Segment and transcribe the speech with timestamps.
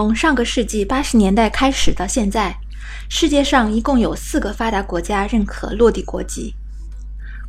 [0.00, 2.56] 从上个世纪八十年代开始到现在，
[3.10, 6.54] 世界上一共有四个发达国家认可落地国籍。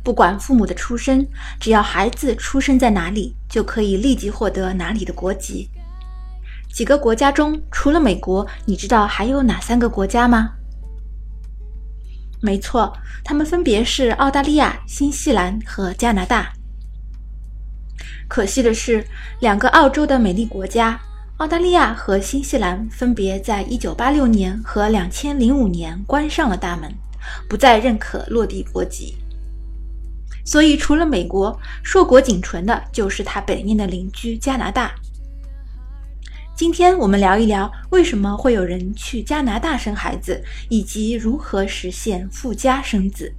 [0.04, 1.26] 不管父母的出身，
[1.58, 5.70] 只要孩子出生在哪里，就可以立即获得哪里的国籍。
[6.70, 10.50] 几个国家中，除了美国，你知道还有哪三个国家吗？
[12.42, 12.92] 没错，
[13.24, 16.52] 他们分别是澳大利亚、新西兰和加拿大。
[18.28, 19.02] 可惜的是，
[19.40, 21.00] 两个澳洲的美丽国家——
[21.38, 26.92] 澳大利亚和新西兰，分别在1986年和2005年关上了大门，
[27.48, 29.16] 不再认可落地国籍。
[30.44, 34.92] 所以，除了美国，硕果仅存的就是它北面的邻居加拿大。
[36.54, 43.32] 今天我们聊一聊，为什么会有人去加拿大生孩子，以及如何实现富家生子。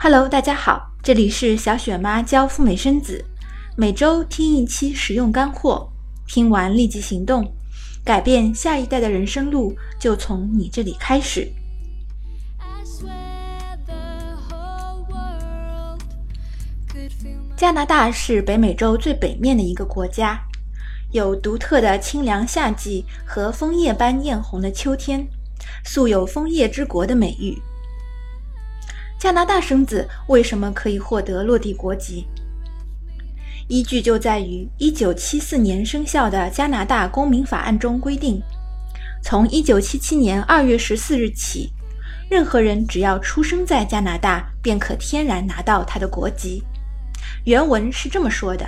[0.00, 3.24] Hello，大家好，这里是小雪妈教赴美生子，
[3.76, 5.90] 每周听一期实用干货，
[6.28, 7.52] 听完立即行动，
[8.04, 11.50] 改变下一代的人生路就从你这里开始。
[17.56, 20.40] 加拿大是北美洲最北面的一个国家，
[21.10, 25.26] 有独特的清凉夏季和枫叶般艳红的秋天，
[25.84, 27.60] 素有“枫叶之国”的美誉。
[29.18, 32.26] 加拿大生子为什么可以获得落地国籍？
[33.66, 38.40] 依据就在于1974年生效的加拿大公民法案中规定，
[39.20, 41.72] 从1977年2月14日起，
[42.30, 46.62] 任何人只要出生在加拿大，便可天然拿到他的国籍。
[47.44, 48.64] 原文是这么说的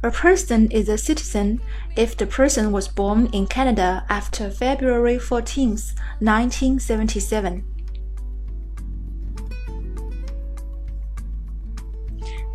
[0.00, 1.58] ：A person is a citizen
[1.94, 7.75] if the person was born in Canada after February 14th, 1977.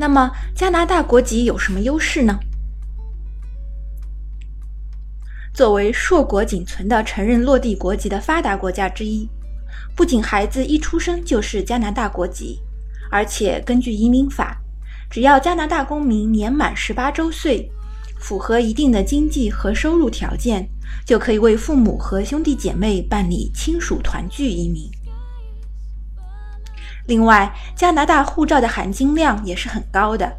[0.02, 2.40] 那么，加拿大国籍有什么优势呢？
[5.54, 9.30] 作为硕果仅存的承认落地国籍的发达国家之一，
[9.96, 12.60] 不仅孩子一出生就是加拿大国籍，
[13.12, 14.60] 而且根据移民法。
[15.08, 17.72] 只要加拿大公民年满十八周岁，
[18.18, 20.68] 符合一定的经济和收入条件，
[21.06, 24.90] 就可以为父母和兄弟姐妹办理亲属团聚移民。
[27.08, 30.32] 另外，加拿大护照的含金量也是很高的。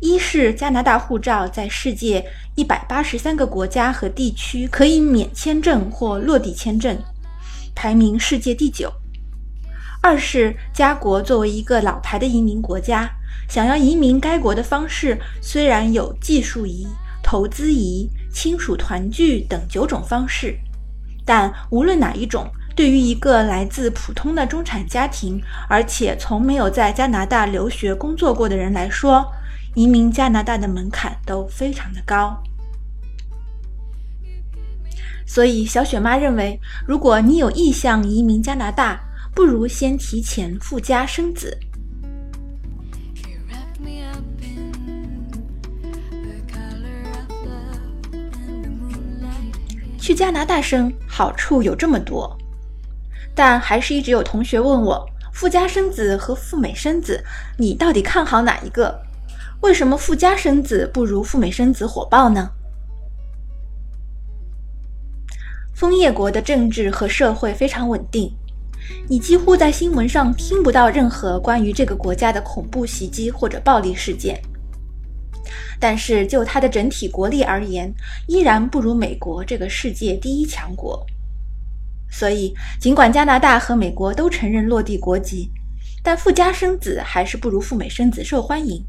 [0.00, 2.24] 一是加拿大护照在世界
[2.56, 6.98] 一百八十三个国家和地区可以免签证或落地签证，
[7.74, 8.88] 排名世界第九；
[10.02, 13.08] 二是加国作为一个老牌的移民国家。
[13.48, 16.86] 想要移民该国的方式虽然有技术移、
[17.22, 20.58] 投资移、亲属团聚等九种方式，
[21.24, 29.26] 但无论哪一种，对于一个来自普通的中产家庭，而且从没有在加拿大留学工作过的人来说，
[29.74, 32.42] 移民加拿大的门槛都非常的高。
[35.26, 39.00] 所以，小雪妈认为，如果你有意向移民加拿大，
[39.34, 41.58] 不如先提前附加生子。
[49.98, 52.36] 去加拿大生好处有这么多，
[53.34, 57.24] 但还是一直有同学问我：富家生子和赴美生子，
[57.56, 59.00] 你到底看好哪一个？
[59.60, 62.50] 为什么富家生子不如赴美生子火爆呢？
[65.72, 68.32] 枫叶国的政治和社会非常稳定，
[69.08, 74.40] 你几乎在新闻上听不到任何关于这个国家的恐怖袭击或者暴力事件。
[75.80, 77.92] 但是就它的整体国力而言，
[78.28, 81.04] 依然不如美国这个世界第一强国。
[82.12, 85.50] 所以，尽管加拿大和美国都承认落地国籍，
[86.02, 88.84] 但富家生子还是不如赴美生子受欢迎。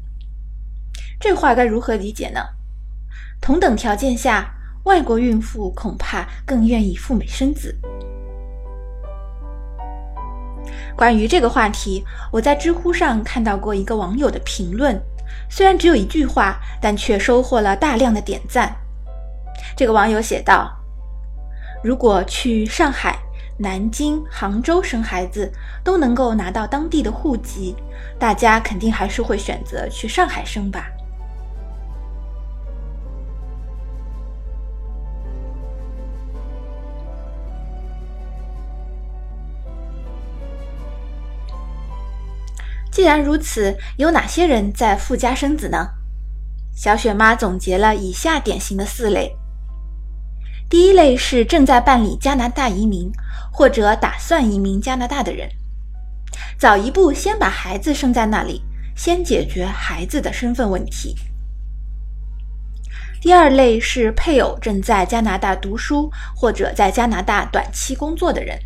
[1.18, 2.40] 这话该如何理解呢？
[3.40, 4.54] 同等条件下，
[4.84, 7.74] 外国孕妇恐怕更愿意赴美生子。
[10.94, 15.00] 关于这个话题，我在知乎上看到过一个网友的评论。
[15.48, 18.76] 虽然只有一句话，但却收获了大量的点赞。
[19.76, 20.70] 这个网友写道
[21.84, 23.18] ：“如果去上海、
[23.58, 25.52] 南京、杭州生孩子
[25.84, 27.76] 都能够拿到当地的户籍，
[28.18, 30.86] 大家肯定还是会选择去上海生吧。”
[42.90, 45.86] 既然如此，有哪些人在富家生子呢？
[46.74, 49.36] 小雪妈总结了以下典型的四类。
[50.68, 53.10] 第一类是正在办理加拿大移民
[53.52, 55.48] 或者打算移民加拿大的人，
[56.58, 58.62] 早一步先把孩子生在那里，
[58.96, 61.14] 先解决孩子的身份问题，
[63.20, 68.58] 第二类是配偶正在加拿大读书或者在加拿大短期工作的人。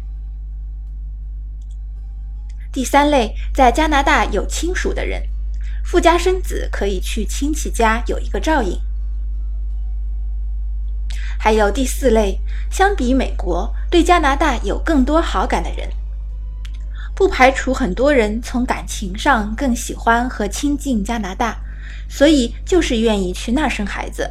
[2.73, 5.23] 第三类在加拿大有亲属的人，
[5.85, 8.79] 富家生子可以去亲戚家有一个照应。
[11.38, 12.38] 还有第四类，
[12.70, 15.88] 相比美国，对加拿大有更多好感的人，
[17.14, 21.56] 不排除很多人从感情上更喜欢和亲近加拿大，
[22.08, 24.29] 所以就是愿意去那儿生孩子。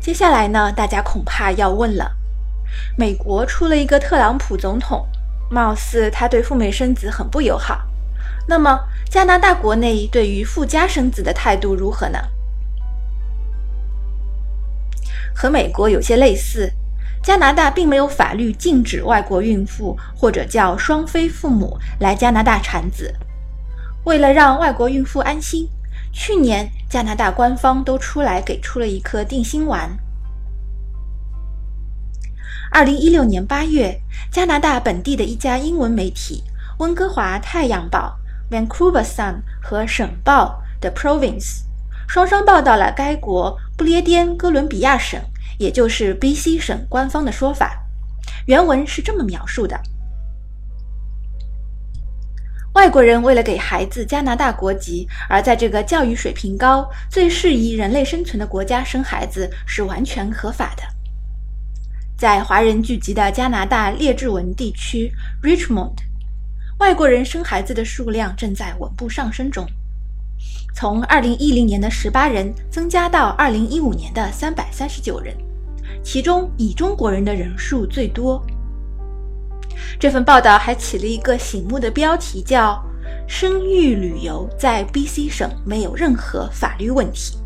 [0.00, 2.10] 接下来呢，大家恐怕要问了：
[2.96, 5.06] 美国出了一个特朗普总统，
[5.50, 7.86] 貌似他对赴美生子很不友好。
[8.46, 12.18] 那么，加拿大国内对于富家生子的态度如何呢？
[15.34, 16.70] 和美国有些类似，
[17.22, 23.12] 加拿大并没有法律禁止外国孕妇或者叫双非父母来加拿大产子。
[24.04, 25.66] 为了让外国孕妇安心，
[26.12, 29.90] 去年加拿大官方都出来给出了一颗定心丸。
[32.70, 33.98] 二零一六年八月，
[34.30, 36.44] 加拿大本地的一家英文媒体
[36.78, 38.18] 《温哥华太阳报》。
[38.54, 41.62] Vancouver Sun 和省报 The Province
[42.06, 45.20] 双双报道了该国不列颠哥伦比亚省，
[45.58, 47.82] 也就是 BC 省官方的说法。
[48.46, 49.80] 原文是这么描述的：
[52.74, 60.84] 外国人为了给孩子加拿大国籍，而在这个教育水平高、最适宜人类生存的国家生孩子，是完全合法的。
[62.16, 65.12] 在华人聚集的加拿大列治文地区
[65.42, 66.03] Richmond。
[66.78, 69.64] 外国人生孩子的数量正在稳步上升中，
[70.74, 75.36] 从2010年的18人增加到2015年的339人，
[76.02, 78.44] 其中以中国人的人数最多。
[80.00, 82.84] 这份报道还起了一个醒目的标题，叫
[83.28, 87.38] “生育旅游在 BC 省没有任何法律问题”。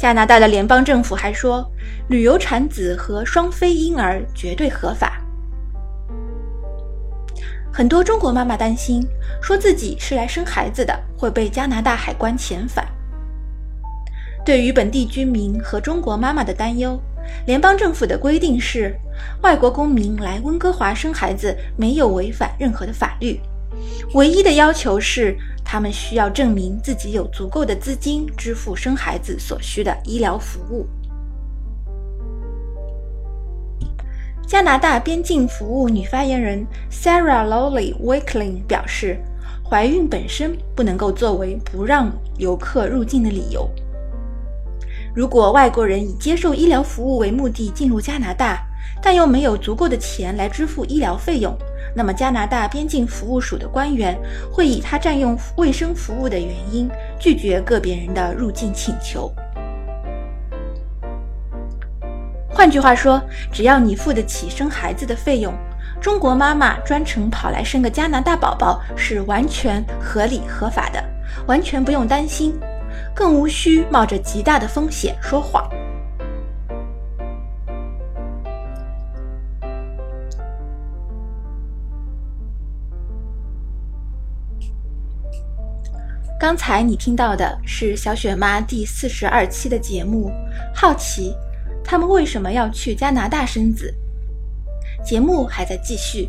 [0.00, 1.62] 加拿大的联邦政府还说，
[2.08, 5.20] 旅游产子和双非婴儿绝对合法。
[7.70, 9.06] 很多中国妈妈担心，
[9.42, 12.88] 说自己是来生孩子的，会被加拿大海关遣返。
[14.42, 16.98] 对于本地居民和中国妈妈的担忧，
[17.44, 18.96] 联邦政府的规定是，
[19.42, 23.38] 外国公民来温哥华生孩子没有违反任何的法律，
[24.14, 25.36] 唯一的要求是。
[25.72, 30.84] 他们需要证明自己有足够的资金支付生孩子所需的医疗服务。
[34.44, 39.16] 加拿大边境服务女发言人 Sarah Lowley Wakeling 表示，
[39.62, 43.70] 怀孕本身不能够作为不让游客入境的理由。
[45.14, 48.60] 如果外国人以接受医疗服务为目的进入加拿大，
[49.00, 51.56] 但又没有足够的钱来支付医疗费用，
[51.94, 54.18] 那么加拿大边境服务署的官员
[54.52, 56.88] 会以他占用卫生服务的原因
[57.18, 59.32] 拒绝个别人的入境请求。
[62.48, 65.54] 换句话说，只要你付得起生孩子的费用，
[66.00, 71.02] 中国妈妈专程跑来生个加拿大宝宝是完全合理合法的，
[71.46, 72.58] 完全不用担心，
[73.14, 75.66] 更无需冒着极大的风险说谎。
[86.40, 90.32] 刚才你听到的是小雪妈第四十二期的节目，
[90.74, 91.36] 好奇
[91.84, 93.94] 他们为什么要去加拿大生子？
[95.04, 96.26] 节目还在继续，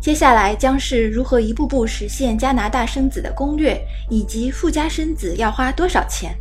[0.00, 3.76] 接下来将是如何一步步实现加拿大生子的攻略，
[4.08, 6.32] 以及富家生子要花多少钱。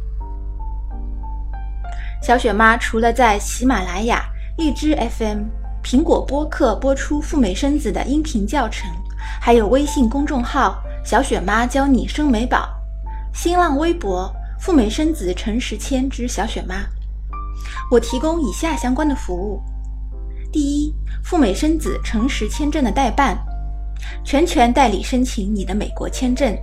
[2.22, 4.24] 小雪妈除了在喜马拉雅、
[4.56, 5.46] 荔枝 FM、
[5.84, 8.88] 苹果播客播出赴美生子的音频教程，
[9.42, 12.70] 还有微信公众号“小雪妈教你生美宝”。
[13.34, 16.86] 新浪微博“赴美生子陈时谦之小雪妈”，
[17.90, 19.62] 我提供以下相关的服务：
[20.52, 20.94] 第一，
[21.24, 23.38] 赴美生子诚实签证的代办，
[24.26, 26.54] 全权代理申请你的美国签证；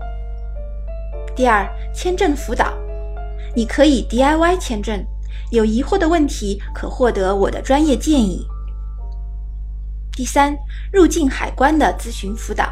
[1.35, 2.75] 第二，签证辅导，
[3.55, 5.03] 你可以 DIY 签证，
[5.51, 8.47] 有疑惑的问题可获得我的专业建议；
[10.13, 10.55] 第三，
[10.93, 12.67] 入境海关的咨询辅导；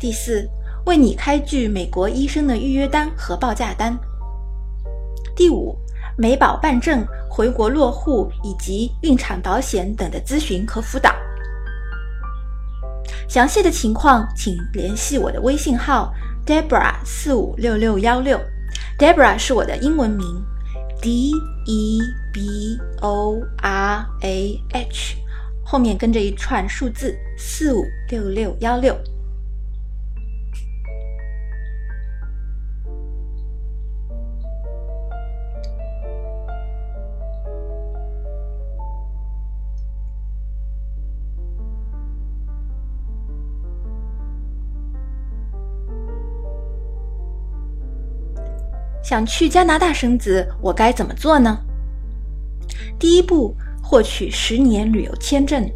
[0.00, 0.50] 第四。
[0.84, 3.96] 为你开具美国医生的预约单和报价单。
[5.34, 5.76] 第五，
[6.16, 11.14] 美保办证、回国落户以及孕产保险等的咨询和辅导。
[13.28, 16.12] 详细的情况请联系我的微信号
[16.44, 18.38] Debra 四五六六幺六
[18.98, 20.26] ，Debra 是我的英文名
[21.00, 21.32] ，D
[21.66, 22.00] E
[22.32, 25.16] B O R A H，
[25.64, 28.94] 后面跟着一串数字四五六六幺六。
[49.12, 51.58] 想去加拿大生子，我该怎么做呢？
[52.98, 55.70] 第一步，获取十年旅游签证。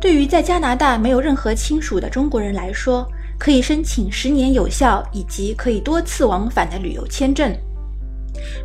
[0.00, 3.06] 对于在加拿大没有任何亲属的中国人来说，
[3.38, 7.54] 可以申请十年有效以及可以多次往返的旅游签证。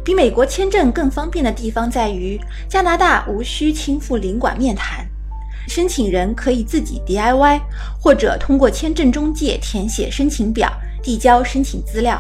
[0.05, 2.39] 比美国签证更方便的地方在于，
[2.69, 5.05] 加拿大无需亲赴领馆面谈，
[5.67, 7.59] 申请人可以自己 DIY，
[7.99, 10.71] 或者通过签证中介填写申请表，
[11.03, 12.17] 递交申请资料。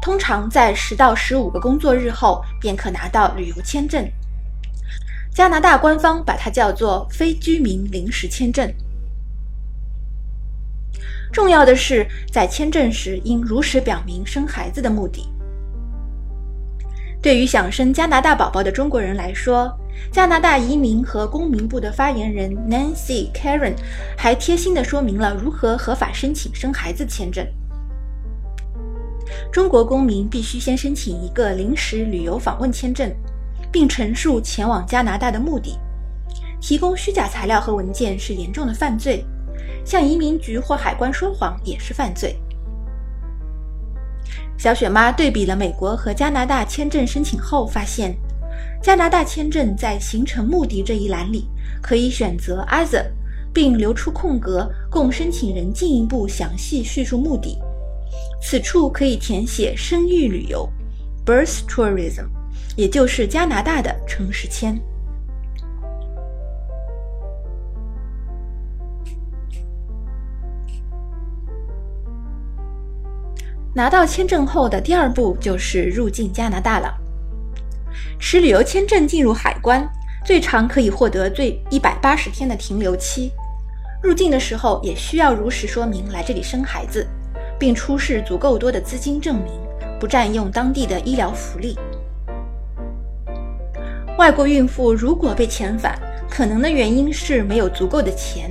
[0.00, 4.06] 通常在十到十五个工作日后便可拿到旅游签证。
[5.32, 8.72] 加拿大官方把它叫做非居民临时签证。
[11.32, 15.28] 重要的是，在签证时应如实表明生孩子的目的。
[17.22, 19.72] 对于想生加拿大宝宝的中国人来说，
[20.10, 23.74] 加拿大移民和公民部的发言人 Nancy Karen
[24.16, 27.46] 还贴心地说明了如何合法申请生孩子签证。
[29.52, 33.12] 中国公民必须先申请一个临时旅游访问签证，
[33.72, 35.76] 并陈述前往加拿大的目的。
[36.60, 39.24] 提供虚假材料和文件是严重的犯罪，
[39.84, 42.36] 向移民局或海关说谎也是犯罪。
[44.56, 48.14] 小雪妈对比了美国和加拿大签证申请后，发现
[48.80, 51.46] 加拿大签证在行程目的这一栏里
[51.82, 53.04] 可以选择 other，
[53.52, 57.58] 并留出空格，供申请人进一步详细叙述目的。
[58.40, 60.68] 此处可以填写生育旅游
[61.24, 62.26] （birth tourism），
[62.76, 64.80] 也就是加拿大的城市签。
[73.72, 76.92] 拿到签证后的第二步就是入境加拿大了。
[78.18, 79.88] 持旅游签证进入海关，
[80.24, 83.30] 最长可以获得最一百八十天的停留期。
[84.02, 87.06] 入境的时候也需要如实说明来这里生孩子。
[87.60, 89.52] 并出示足够多的资金证明，
[90.00, 91.78] 不占用当地的医疗福利。
[94.18, 95.98] 外国孕妇如果被遣返，
[96.28, 98.50] 可能的原因是没有足够的钱，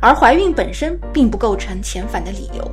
[0.00, 2.70] 而怀孕本身并不构成遣返的理由。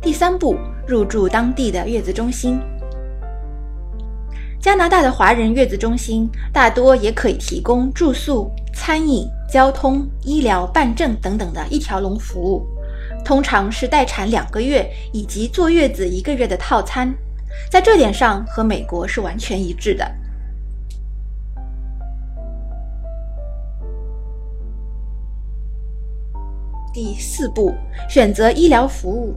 [0.00, 0.56] 第三步，
[0.86, 2.60] 入住当地的月子中心。
[4.60, 8.50] 加拿大的华人月子中心大多也可以提供住宿。
[8.72, 12.66] 餐饮、交通、医疗、办证等等的一条龙服务，
[13.24, 17.12] 通常是待产两个月以及坐月子一个月的套餐，
[17.70, 20.10] 在这点上和美国是完全一致的。
[26.92, 27.74] 第四步，
[28.08, 29.36] 选择医疗服务。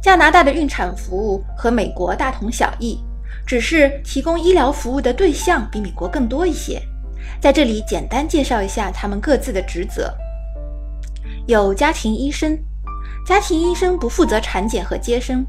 [0.00, 3.02] 加拿大的孕产服务和美国大同小异，
[3.44, 6.80] 只是提供医疗服务的对象比美国更多一些。
[7.40, 10.12] 在这里简单介绍一下他们各自的职责：
[11.46, 12.58] 有家庭医生，
[13.24, 15.46] 家庭医生不负责产检和接生，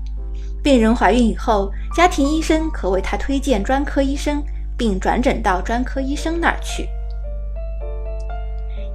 [0.64, 4.44] 病人怀孕以后，家庭医生可为她推荐专科医生，
[4.78, 6.88] 并转诊到专科医生那儿去。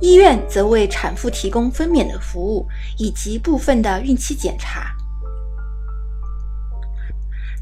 [0.00, 4.94] 医院则为产妇提供分娩的服务以及部分的孕期检查。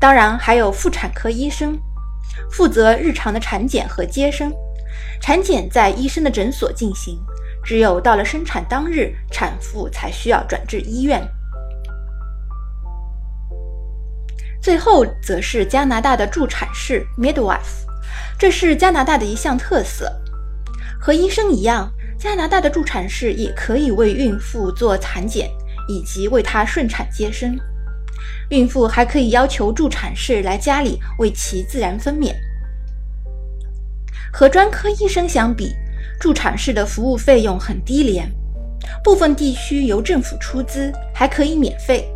[0.01, 1.79] 当然还有妇产科医生，
[2.51, 4.53] 负责日常的产检和接生。
[5.23, 7.17] 产检在医生的诊所进行，
[7.65, 11.23] 只有到了生产当日，产妇才需要转至医院。
[14.61, 17.87] 最后则是加拿大的助产士 （midwife），
[18.37, 20.13] 这是加拿大的一项特色。
[21.01, 21.89] 和医生一样，
[22.19, 25.49] 加拿大的助产士也可以为孕妇做产检，
[25.89, 27.57] 以及为她顺产接生。
[28.51, 32.35] 孕妇还可以要求助产士来家里为其自然分娩。
[34.33, 35.77] 和专科医生相比，
[36.19, 38.27] 助产士的服务费用很低廉，
[39.05, 42.09] 部分地区由政府出资，还可以免费。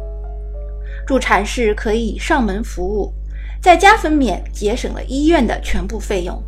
[1.07, 3.13] 助产士可以上门服务，
[3.61, 6.43] 在家分娩，节省了医院的全部费用。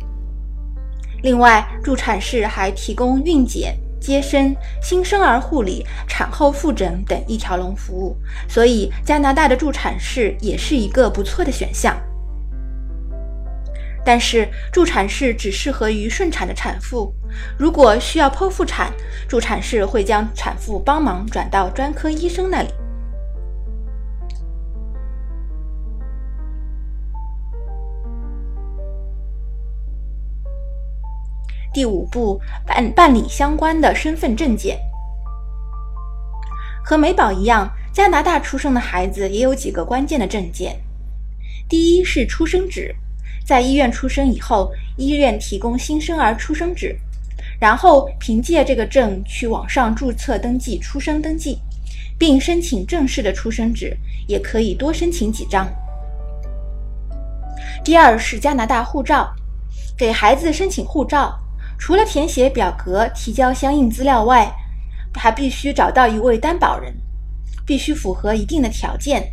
[1.21, 8.15] 另外，助产士还提供孕检、接生、新生儿护理、产后复诊等一条龙服务，
[8.47, 11.95] 所以加拿大的助产士也是一个不错的选项。
[14.09, 17.13] 但是助产士只适合于顺产的产妇。
[17.55, 18.91] 如果需要剖腹产
[19.27, 22.69] 助产士会将产妇帮忙转到专科医生那里。
[31.71, 34.75] 第五步办办理相关的身份证件。
[36.83, 40.75] 和美宝一样加拿大出生的孩子也有几个关键的证件。
[41.69, 42.95] 第一是出生纸。
[43.49, 46.95] 在医院出生以后，医院提供新生儿出生纸，
[47.59, 51.57] 然后凭借这个证去网上注册登记出生登记，
[52.15, 55.67] 并申请正式的出生纸，也可以多申请几张。
[57.83, 59.33] 第二是加拿大护照，
[59.97, 61.35] 给孩子申请护照，
[61.79, 64.47] 除了填写表格、提交相应资料外，
[65.15, 66.95] 还必须找到一位担保人，
[67.65, 69.27] 必须符合一定的条件。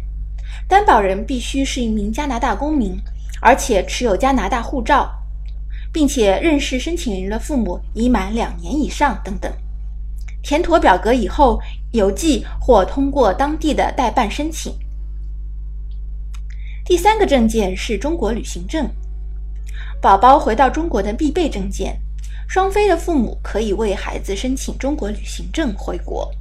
[0.66, 2.98] 担保人必须是一名加拿大公民，
[3.40, 5.10] 而且持有加拿大护照，
[5.92, 9.52] 并且认识申请人的父母已满两年以上等等。
[10.42, 11.60] 填妥表格以后，
[11.92, 14.72] 邮寄或通过当地的代办申请。
[16.84, 18.88] 第三个证件是中国旅行证，
[20.00, 22.00] 宝宝回到中国的必备证件。
[22.48, 26.32] 双非的父母可以为孩子申请中国旅行证回国。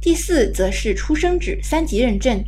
[0.00, 2.42] 第四，则是出生纸三级认证，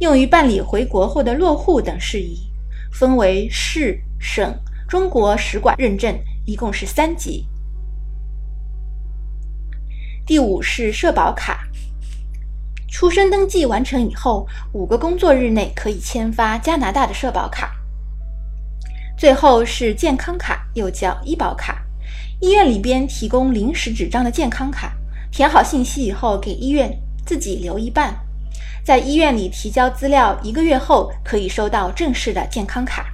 [0.00, 2.50] 用于办理回国后的落户等事宜，
[2.92, 4.54] 分为市、省、
[4.88, 7.46] 中国使馆认证，一共是三级。
[10.26, 11.68] 第五是社保卡，
[12.88, 17.74] 出生登记完成以后，五个工作日内可以签发加拿大的社保卡。
[19.16, 21.84] 最后是健康卡，又叫医保卡，
[22.40, 24.92] 医院里边提供临时纸张的健康卡，
[25.30, 26.90] 填好信息以后给医院
[27.24, 28.18] 自己留一半，
[28.84, 33.06] 在医院里提交资料，一个月后可以收到正式的健康卡。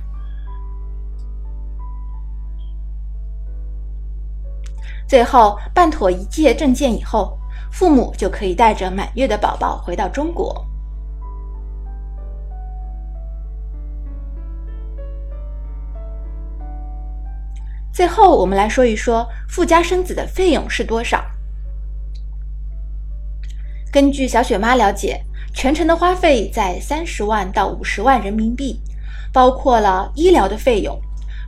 [5.06, 7.38] 最后办妥一切证件以后，
[7.70, 10.66] 父母就可以带着满月的宝宝回到中国。
[17.92, 21.24] 最后，我们来说一说富家生子的费用是多少。
[23.92, 25.20] 根据小雪妈了解，
[25.52, 28.80] 全程的花费在三十万到五十万人民币，
[29.32, 30.98] 包括了医疗的费用，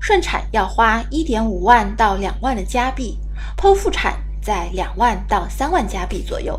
[0.00, 3.16] 顺产要花一点五万到两万的加币，
[3.56, 6.58] 剖腹产在两万到三万加币左右。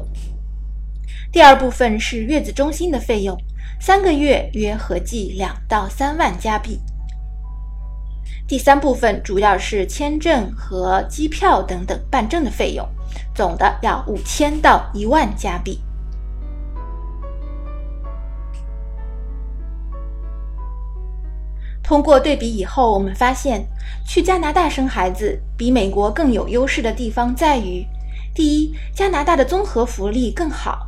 [1.32, 3.38] 第二部分是月子中心的费用，
[3.80, 6.80] 三个月约合计两到三万加币。
[8.48, 12.88] 第三部分主要是签证和机票等等办证的费用，
[13.36, 15.80] 总的要五千到一万加币。
[21.84, 23.68] 通过对比以后，我们发现
[24.08, 27.86] 去加拿大生孩子比美国更有优势的地方在于：
[28.34, 30.88] 第一，加拿大的综合福利更好；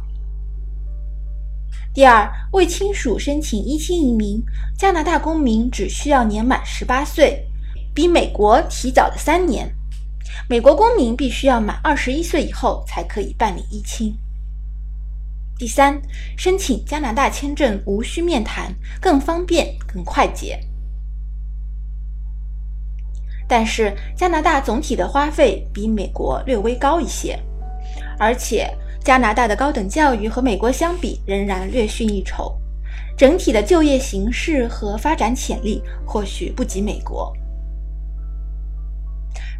[1.93, 4.41] 第二，为亲属申请一亲移民，
[4.77, 7.45] 加拿大公民只需要年满十八岁。
[7.93, 9.69] 比美国提早的三年，
[10.49, 14.13] 美国公民必须要满二十一岁以后才可以办理一亲。
[15.57, 16.01] 第三，
[16.37, 20.59] 申请加拿大签证无需面谈，更方便、更快捷。
[23.47, 27.39] 但是加拿大总体的花费比美国略微高一些，
[28.17, 28.69] 而且
[29.03, 32.51] 加拿大的高等教育和美国相比仍然略逊一筹，
[33.15, 37.31] 整体的就业形势和发展潜力或许不及美国。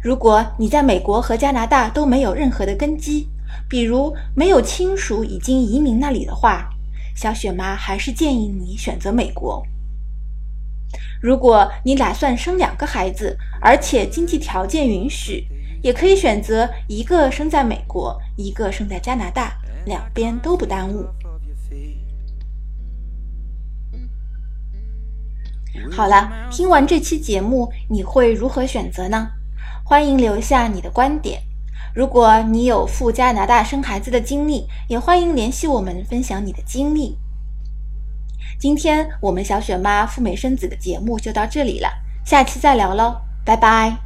[0.02, 3.28] 如果你在美国和加拿大都没有任何的根基，
[3.68, 6.68] 比如没有亲属已经移民那里的话，
[7.14, 9.64] 小雪妈还是建议你选择美国。
[11.20, 15.46] 如果你打算生两个孩子，而且经济条件允许，
[15.82, 19.52] 也可以选择一个生在美国，一个生在加拿大，
[19.84, 21.06] 两边都不耽误。
[25.90, 29.28] 好了，听完这期节目，你会如何选择呢？
[29.84, 31.40] 欢迎留下你的观点。
[31.94, 37.16] 如果你有赴加拿大生孩子的经历，也欢迎联系我们分享你的经历。
[38.58, 41.88] 今天我们小雪妈赴美生子的节目就到这里了，
[42.24, 44.05] 下期再聊喽，拜拜。